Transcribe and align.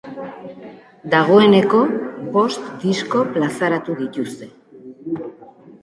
Dagoeneko 1.13 1.83
bost 2.39 2.73
disko 2.87 3.23
plazaratu 3.39 4.01
dituzte. 4.05 4.53